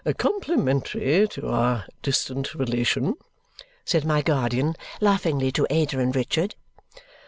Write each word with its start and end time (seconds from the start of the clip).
"Complimentary 0.17 1.27
to 1.27 1.47
our 1.47 1.85
distant 2.01 2.55
relation!" 2.55 3.13
said 3.85 4.03
my 4.03 4.23
guardian 4.23 4.75
laughingly 4.99 5.51
to 5.51 5.67
Ada 5.69 5.99
and 5.99 6.15
Richard. 6.15 6.55